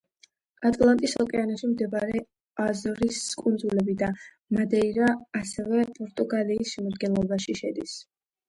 ატლანტის 0.69 1.11
ოკეანეში 1.23 1.67
მდებარე 1.73 2.21
აზორის 2.63 3.19
კუნძულები 3.43 3.97
და 4.01 4.09
მადეირა 4.59 5.11
ასევე 5.43 5.85
პორტუგალიის 5.99 6.75
შემადგენლობაში 6.77 7.57
შედის. 7.63 7.99